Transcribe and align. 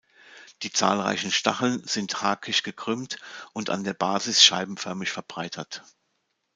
Die 0.63 0.71
zahlreichen 0.73 1.29
Stacheln 1.31 1.83
sind 1.85 2.23
hakig 2.23 2.63
gekrümmt 2.63 3.19
und 3.53 3.69
an 3.69 3.83
der 3.83 3.93
Basis 3.93 4.43
scheibenförmig 4.43 5.11
verbreitert. 5.11 5.83